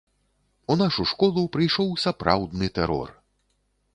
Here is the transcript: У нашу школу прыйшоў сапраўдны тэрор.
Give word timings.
У 0.75 0.77
нашу 0.81 1.03
школу 1.11 1.43
прыйшоў 1.57 1.93
сапраўдны 2.05 2.65
тэрор. 2.79 3.09